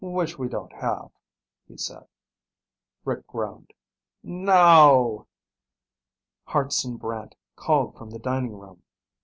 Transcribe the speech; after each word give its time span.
"Which 0.03 0.39
we 0.39 0.47
don't 0.47 0.73
have," 0.73 1.11
he 1.67 1.77
said. 1.77 2.07
Rick 3.05 3.27
groaned. 3.27 3.69
"No!" 4.23 5.27
Hartson 6.43 6.97
Brant 6.97 7.35
called 7.55 7.95
from 7.95 8.09
the 8.09 8.17
dining 8.17 8.57
room. 8.57 8.81